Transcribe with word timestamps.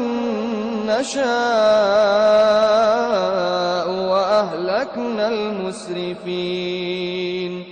نشاء 0.87 1.25
وأهلكنا 4.09 5.27
المسرفين 5.27 7.63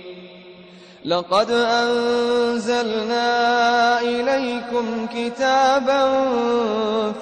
لقد 1.04 1.50
أنزلنا 1.50 3.30
إليكم 4.00 5.06
كتابا 5.06 6.08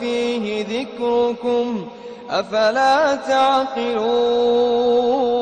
فيه 0.01 0.65
ذكركم 0.67 1.87
أفلا 2.31 3.15
تعقلون 3.15 5.42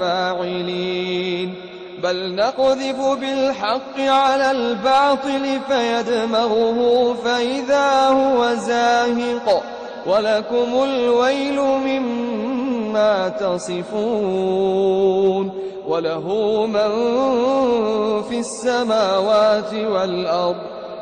فاعلين 0.00 1.54
بل 2.02 2.34
نقذف 2.34 3.00
بالحق 3.20 4.00
على 4.00 4.50
الباطل 4.50 5.60
فيدمغه 5.68 7.14
فإذا 7.24 8.08
هو 8.08 8.54
زاهق 8.54 9.62
ولكم 10.06 10.84
الويل 10.84 11.60
مما 11.60 13.28
تصفون 13.28 15.58
وله 15.88 16.66
من 16.66 16.88
في 18.22 18.38
السماوات 18.38 19.74
والأرض 19.74 20.56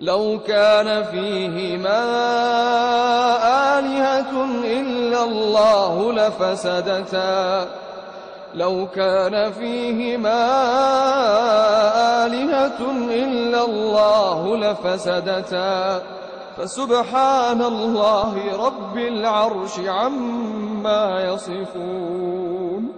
لو 0.00 0.40
كان 0.46 1.04
فيهما 1.04 2.02
آلهة 3.78 4.44
إلا 4.64 5.24
الله 5.24 6.12
لفسدتا 6.12 7.66
لو 8.54 8.86
كان 8.94 9.52
فيهما 9.52 10.42
آلهة 12.26 12.90
إلا 13.10 13.64
الله 13.64 14.56
لفسدتا 14.56 16.02
فسبحان 16.58 17.62
الله 17.62 18.66
رب 18.66 18.96
العرش 18.98 19.78
عما 19.80 21.20
يصفون 21.32 22.92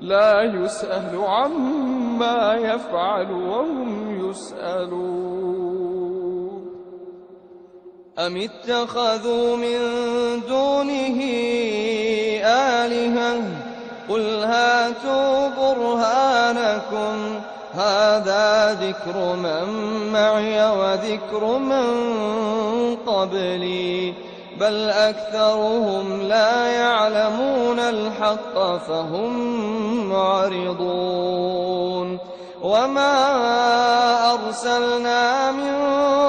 لا 0.00 0.42
يسأل 0.42 1.22
عما 1.28 1.87
ما 2.18 2.54
يفعل 2.54 3.32
وهم 3.32 4.30
يسألون 4.30 6.66
أم 8.18 8.36
اتخذوا 8.36 9.56
من 9.56 9.78
دونه 10.48 11.22
آلهة 12.46 13.42
قل 14.08 14.22
هاتوا 14.42 15.48
برهانكم 15.48 17.40
هذا 17.74 18.72
ذكر 18.80 19.36
من 19.36 19.68
معي 20.12 20.64
وذكر 20.70 21.58
من 21.58 21.84
قبلي 23.06 24.14
بل 24.60 24.90
أكثرهم 24.90 26.22
لا 26.22 26.66
يعلمون 26.66 27.78
الحق 27.78 28.58
فهم 28.76 29.38
معرضون 30.08 32.18
وما 32.62 33.24
أرسلنا 34.32 35.52
من 35.52 35.76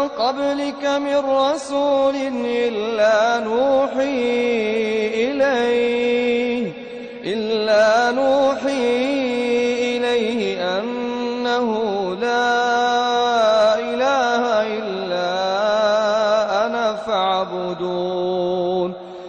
قبلك 0.08 0.86
من 0.86 1.18
رسول 1.32 2.16
إلا 2.46 3.40
نوحي 3.44 4.99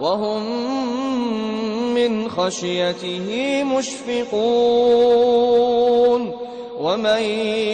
وهم 0.00 0.44
من 1.94 2.28
خشيته 2.30 3.28
مشفقون 3.64 6.32
ومن 6.80 7.22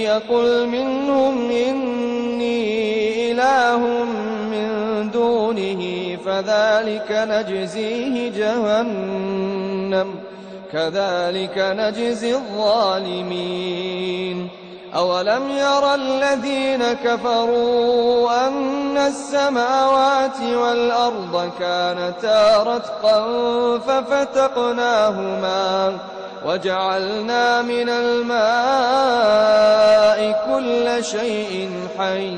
يقل 0.04 0.66
منهم 0.66 1.50
إني 1.50 3.32
إله 3.32 4.04
من 4.50 4.70
دونه 5.10 6.16
فذلك 6.26 7.06
نجزيه 7.10 8.28
جهنم 8.28 10.14
كذلك 10.72 11.54
نجزي 11.58 12.34
الظالمين 12.34 14.48
أولم 14.96 15.48
ير 15.50 15.94
الذين 15.94 16.84
كفروا 17.04 18.48
أن 18.48 18.96
السماوات 18.96 20.40
والأرض 20.54 21.50
كانتا 21.58 22.62
رتقا 22.62 23.28
ففتقناهما 23.78 25.98
وجعلنا 26.46 27.62
من 27.62 27.88
الماء 27.88 30.50
كل 30.54 31.04
شيء 31.04 31.70
حي 31.98 32.36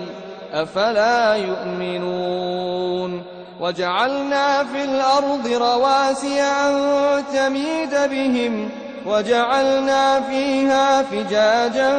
أفلا 0.55 1.35
يؤمنون 1.35 3.23
وجعلنا 3.61 4.65
في 4.65 4.85
الأرض 4.85 5.47
رواسي 5.53 6.43
أن 6.43 6.93
تميد 7.35 7.91
بهم 8.11 8.82
وجعلنا 9.07 10.21
فيها 10.21 11.03
فجاجا 11.03 11.93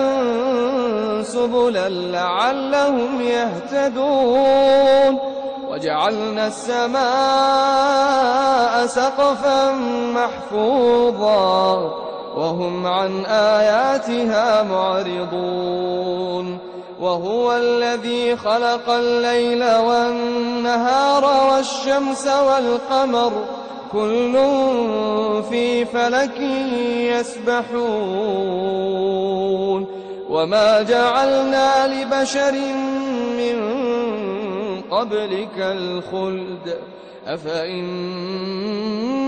سبلا 1.24 1.90
لعلهم 1.90 3.22
يهتدون 3.22 5.20
وجعلنا 5.70 6.48
السماء 6.48 8.86
سقفا 8.86 9.72
محفوظا 10.16 11.74
وهم 12.38 12.88
عن 12.88 13.26
آياتها 13.26 14.64
معرضون 14.64 16.58
وهو 17.02 17.54
الذي 17.54 18.38
خلق 18.38 18.90
الليل 18.90 19.64
والنهار 19.76 21.30
والشمس 21.52 22.28
والقمر 22.28 23.32
وكل 23.94 24.34
في 25.50 25.86
فلك 25.86 26.40
يسبحون 27.14 29.86
وما 30.30 30.82
جعلنا 30.82 31.88
لبشر 31.88 32.52
من 33.38 33.74
قبلك 34.92 35.58
الخلد 35.58 36.78
أفإن 37.28 37.84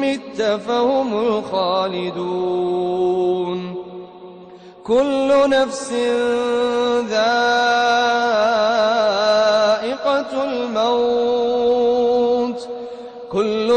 مت 0.01 0.41
فهم 0.67 1.17
الخالدون 1.19 3.75
كل 4.83 5.33
نفس 5.49 5.93
ذائقة 7.09 7.33
الموت 10.43 11.54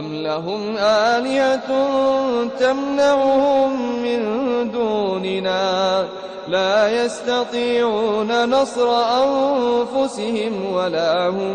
أم 0.00 0.14
لهم 0.22 0.76
آلية 0.80 1.60
تمنعهم 2.60 3.70
من 4.02 4.20
دوننا 4.72 6.04
لا 6.48 7.04
يستطيعون 7.04 8.50
نصر 8.50 8.88
أنفسهم 9.00 10.72
ولا 10.72 11.28
هم 11.28 11.54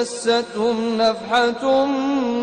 مستهم 0.00 0.98
نفحة 1.02 1.84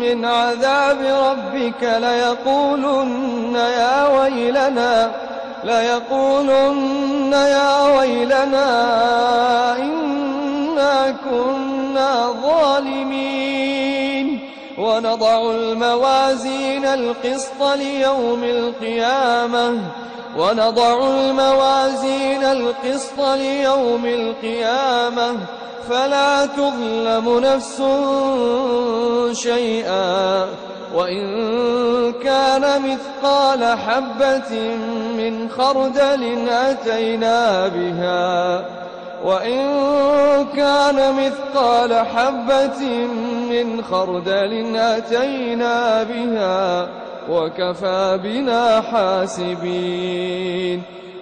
من 0.00 0.24
عذاب 0.24 0.98
ربك 1.30 1.82
ليقولن 1.82 3.54
يا 3.54 4.18
ويلنا 4.20 5.10
ليقولن 5.64 7.32
يا 7.32 7.98
ويلنا 7.98 8.68
إنا 9.76 11.16
كنا 11.30 12.34
ظالمين 12.42 14.40
ونضع 14.78 15.50
الموازين 15.52 16.84
القسط 16.84 17.62
ليوم 17.76 18.44
القيامة 18.44 19.78
ونضع 20.38 21.06
الموازين 21.08 22.44
القسط 22.44 23.20
ليوم 23.20 24.02
القيامة 24.06 25.32
فلا 25.90 26.46
تظلم 26.46 27.38
نفس 27.38 27.82
شيئا 29.42 30.44
وإن 30.94 31.26
كان 32.22 32.64
مثقال 32.82 33.78
حبة 33.78 34.76
من 35.18 35.48
خردل 35.50 36.48
أتينا 36.48 37.68
بها 37.68 38.64
وإن 39.24 39.60
كان 40.56 41.14
مثقال 41.14 42.06
حبة 42.06 42.88
من 43.50 43.82
خردل 43.90 44.76
أتينا 44.76 46.02
بها 46.02 46.88
وكفى 47.30 48.18
بنا 48.24 48.80
حاسبين 48.80 50.82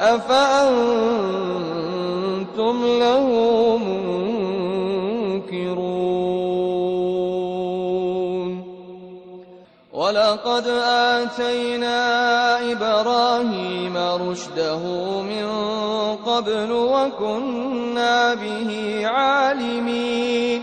أفأنتم 0.00 2.86
له 3.00 3.28
منكرون 3.78 5.36
ولقد 9.92 10.66
آتينا 10.84 12.06
إبراهيم 12.72 13.96
رشده 13.96 14.78
من 15.20 15.46
قبل 16.26 16.72
وكنا 16.72 18.34
به 18.34 19.00
عالمين 19.06 20.62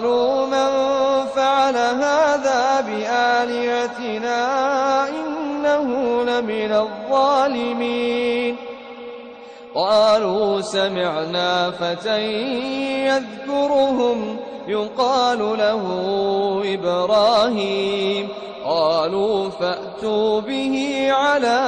من 6.41 6.71
الظالمين 6.71 8.55
قالوا 9.75 10.61
سمعنا 10.61 11.71
فتى 11.71 12.21
يذكرهم 13.05 14.37
يقال 14.67 15.39
له 15.57 15.83
إبراهيم 16.73 18.27
قالوا 18.65 19.49
فأتوا 19.49 20.39
به 20.39 21.01
على 21.11 21.59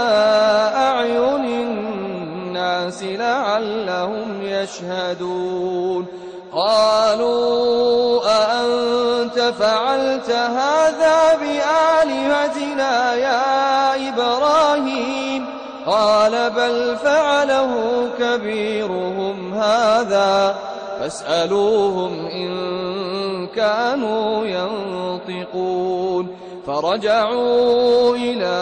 أعين 0.75 1.45
الناس 1.45 3.03
لعلهم 3.03 4.41
يشهدون 4.45 6.22
قالوا 6.55 8.21
أأنت 8.27 9.39
فعلت 9.59 10.29
هذا 10.29 11.35
بآلهتنا 11.39 13.15
يا 13.15 14.09
إبراهيم 14.09 15.45
قال 15.87 16.49
بل 16.49 16.97
فعله 16.97 17.73
كبيرهم 18.19 19.53
هذا 19.53 20.55
فاسألوهم 20.99 22.25
إن 22.27 22.53
كانوا 23.47 24.45
ينطقون 24.45 26.27
فرجعوا 26.67 28.15
إلى 28.15 28.59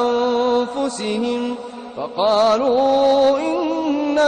أنفسهم 0.00 1.56
فقالوا 1.96 3.38
إن 3.38 3.77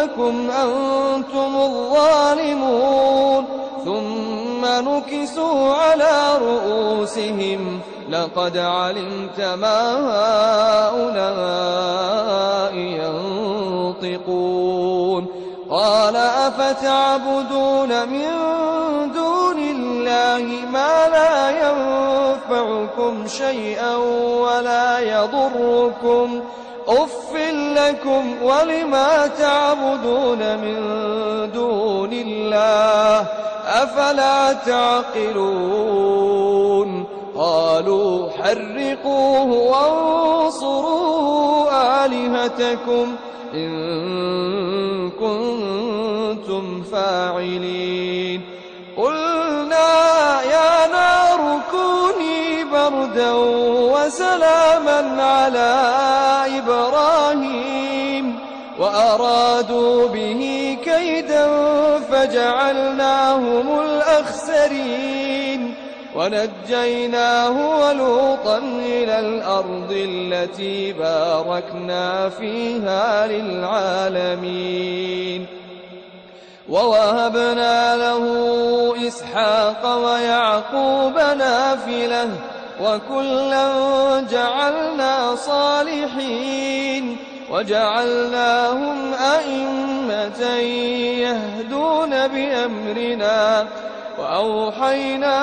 إنكم 0.01 0.51
أنتم 0.51 1.57
الظالمون 1.57 3.45
ثم 3.85 4.65
نكسوا 4.67 5.75
على 5.75 6.29
رؤوسهم 6.41 7.81
لقد 8.09 8.57
علمت 8.57 9.41
ما 9.41 9.95
هؤلاء 12.71 12.75
ينطقون 12.75 15.27
قال 15.71 16.17
أفتعبدون 16.17 18.09
من 18.09 18.25
دون 19.15 19.59
الله 19.59 20.47
ما 20.73 21.09
لا 21.09 21.51
ينفعكم 21.51 23.27
شيئا 23.27 23.97
ولا 24.43 24.99
يضركم 25.01 26.41
ۖ 26.41 26.45
أف 26.91 27.35
لكم 27.77 28.37
ولما 28.43 29.27
تعبدون 29.27 30.39
من 30.59 30.77
دون 31.55 32.13
الله 32.13 33.27
أفلا 33.67 34.53
تعقلون 34.53 37.05
قالوا 37.37 38.29
حرقوه 38.31 39.43
وانصروا 40.43 41.25
آلهتكم 42.05 43.15
إن 43.55 43.71
كنتم 45.11 46.83
فاعلين 46.93 48.41
قل 48.99 49.40
هدى 53.11 53.29
وسلاما 53.93 55.23
على 55.23 55.77
إبراهيم 56.59 58.39
وأرادوا 58.79 60.09
به 60.09 60.77
كيدا 60.85 61.49
فجعلناهم 62.13 63.81
الأخسرين 63.85 65.75
ونجيناه 66.17 67.79
ولوطا 67.79 68.59
إلى 68.83 69.19
الأرض 69.21 69.91
التي 69.93 70.93
باركنا 70.93 72.29
فيها 72.29 73.27
للعالمين 73.27 75.47
ووهبنا 76.69 77.97
له 77.97 78.29
إسحاق 79.09 79.97
ويعقوب 80.05 81.15
نافله 81.15 82.29
وكلا 82.81 83.67
جعلنا 84.31 85.35
صالحين 85.35 87.17
وجعلناهم 87.53 89.13
أئمة 89.13 90.43
يهدون 91.27 92.11
بأمرنا 92.29 93.67
وأوحينا 94.19 95.37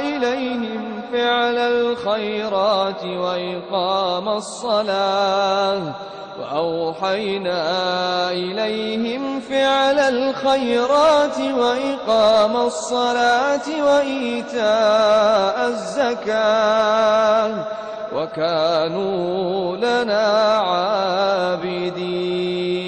إليهم 0.00 1.02
فعل 1.12 1.58
الخيرات 1.58 3.04
وإقام 3.04 4.28
الصلاة 4.28 5.80
وأوحينا 6.40 8.30
إليهم 8.30 9.40
فعل 9.40 9.98
الخيرات 9.98 11.38
وإقام 11.40 12.56
الصلاة 12.56 13.82
وإيتاء 13.84 15.66
الزكاة 15.68 17.64
وكانوا 18.16 19.76
لنا 19.76 20.26
عابدين 20.58 22.87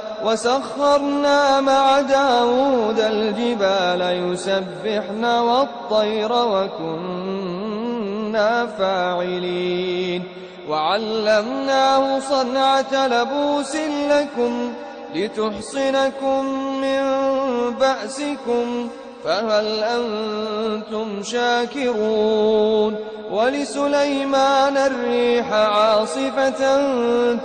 وسخرنا 0.25 1.61
مع 1.61 2.01
داود 2.01 2.99
الجبال 2.99 4.01
يسبحن 4.31 5.25
والطير 5.25 6.31
وكنا 6.31 8.65
فاعلين 8.67 10.23
وعلمناه 10.69 12.19
صنعة 12.19 13.07
لبوس 13.07 13.75
لكم 14.09 14.73
لتحصنكم 15.15 16.45
من 16.81 17.01
بأسكم 17.79 18.87
فهل 19.23 19.83
أنتم 19.83 21.23
شاكرون 21.23 22.95
ولسليمان 23.31 24.77
الريح 24.77 25.53
عاصفة 25.53 26.49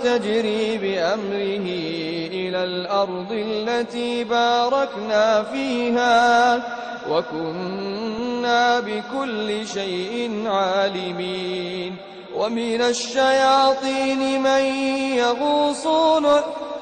تجري 0.03 0.77
بأمره 0.77 1.67
إلى 2.37 2.63
الأرض 2.63 3.31
التي 3.31 4.23
باركنا 4.23 5.43
فيها 5.43 6.55
وكنا 7.09 8.79
بكل 8.79 9.67
شيء 9.67 10.43
عالمين 10.45 11.95
ومن 12.35 12.81
الشياطين 12.81 14.43
من 14.43 14.61
يغوصون 15.17 16.25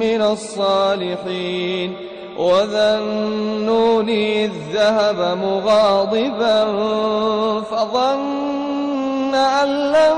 من 0.00 0.22
الصالحين 0.22 1.96
وذا 2.38 2.98
الذهب 2.98 3.84
إذ 4.12 4.50
ذهب 4.74 5.38
مغاضبا 5.44 6.64
فظن 7.60 9.34
أن 9.34 9.68
لن 9.68 10.16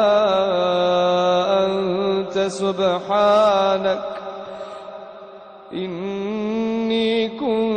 أنت 1.66 2.38
سبحانك 2.48 4.02
إني 5.72 7.28
كنت 7.28 7.69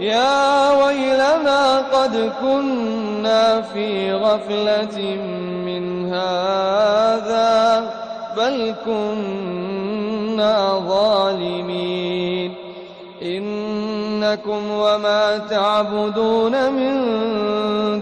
يا 0.00 0.84
ويلنا 0.86 1.76
قد 1.78 2.32
كنا 2.42 3.60
في 3.62 4.12
غفلة 4.12 5.00
من 5.66 6.12
هذا 6.12 7.90
بل 8.36 8.74
كنا 8.84 10.78
ظالمين 10.88 12.54
إنكم 13.22 14.62
وما 14.70 15.38
تعبدون 15.50 16.72
من 16.72 17.02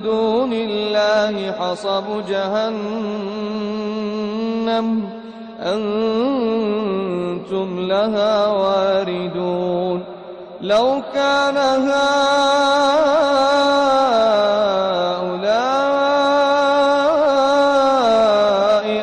دون 0.03 0.53
الله 0.53 1.53
حصب 1.53 2.05
جهنم 2.29 5.09
أنتم 5.61 7.81
لها 7.89 8.47
واردون 8.47 10.13
لو 10.64 11.03
كان 11.14 11.57
هؤلاء 11.57 11.94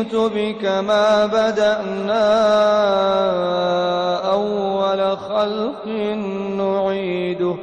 الكتب 0.02 0.56
كما 0.62 1.26
بدأنا 1.26 2.26
أول 4.32 5.18
خلق 5.18 5.86
نعيده 6.58 7.56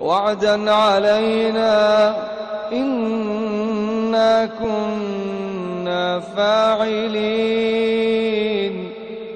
وعدا 0.00 0.72
علينا 0.72 2.16
إنا 2.72 4.50
كنا 4.60 6.20
فاعلين 6.20 8.90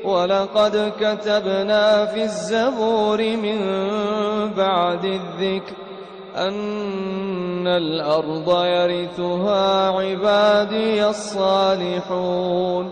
ولقد 0.05 0.93
كتبنا 1.01 2.07
في 2.07 2.23
الزبور 2.23 3.23
من 3.37 3.59
بعد 4.57 5.05
الذكر 5.05 5.88
أن 6.39 7.67
الأرض 7.67 8.65
يرثها 8.65 9.89
عبادي 9.91 11.07
الصالحون 11.09 12.91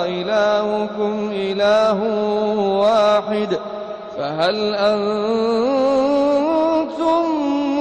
إلهكم 0.05 1.13
إله 1.33 1.99
واحد 2.79 3.49
فهل 4.17 4.75
أنتم 4.75 7.23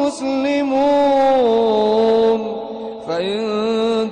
مسلمون 0.07 2.41
فإن 3.09 3.37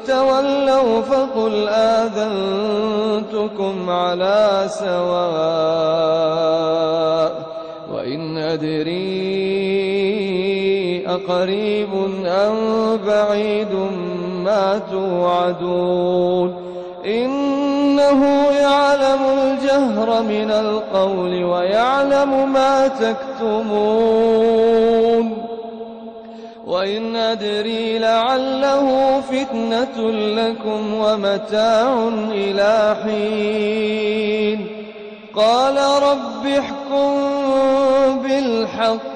تولوا 0.07 1.01
فقل 1.03 1.69
آذنتكم 1.69 3.91
على 3.91 4.65
سواء 4.67 7.47
وإن 7.95 8.37
أدري 8.37 9.17
أقريب 11.07 11.89
أم 12.27 12.55
بعيد 13.07 13.73
ما 14.47 14.79
توعدون 14.91 16.57
إنه 17.07 18.45
يعلم 18.61 19.21
الجهر 19.43 20.23
من 20.23 20.51
القول 20.51 21.45
ويعلم 21.45 22.53
ما 22.53 22.89
تكتمون 22.89 25.47
وإن 26.67 27.17
أدري 27.17 27.99
لعله 27.99 29.21
فتنة 29.21 30.11
لكم 30.11 30.95
ومتاع 30.95 32.09
إلى 32.31 32.97
حين 33.05 34.67
قال 35.37 35.77
رب 36.03 36.47
احكم 36.47 37.15
بالحق 38.23 39.16